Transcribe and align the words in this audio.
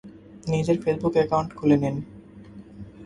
নিজের 0.47 0.77
Facebook 0.83 1.13
account 1.17 1.49
খুলে 1.57 1.77
নিন। 1.77 1.95